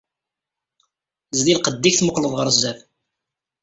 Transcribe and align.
Zdi 1.37 1.53
lqedd-ik 1.57 1.95
temmuqleḍ 1.95 2.33
ɣer 2.35 2.47
sdat. 2.55 2.79